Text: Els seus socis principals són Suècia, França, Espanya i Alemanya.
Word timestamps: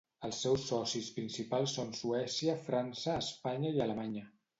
Els 0.27 0.37
seus 0.43 0.61
socis 0.69 1.09
principals 1.17 1.75
són 1.79 1.91
Suècia, 1.97 2.55
França, 2.71 3.15
Espanya 3.27 3.75
i 3.77 3.83
Alemanya. 3.87 4.25